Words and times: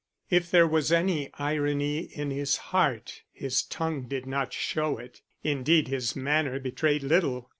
If 0.31 0.49
there 0.49 0.65
was 0.65 0.91
any 0.91 1.29
irony 1.35 1.99
in 1.99 2.31
his 2.31 2.57
heart, 2.73 3.21
his 3.31 3.61
tongue 3.61 4.07
did 4.07 4.25
not 4.25 4.51
show 4.51 4.97
it. 4.97 5.21
Indeed 5.43 5.89
his 5.89 6.15
manner 6.15 6.59
betrayed 6.59 7.03
little. 7.03 7.49